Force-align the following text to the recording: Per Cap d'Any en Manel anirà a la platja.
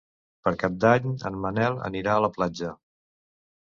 Per 0.47 0.53
Cap 0.63 0.79
d'Any 0.85 1.13
en 1.31 1.39
Manel 1.45 1.79
anirà 1.93 2.19
a 2.19 2.27
la 2.29 2.35
platja. 2.41 2.77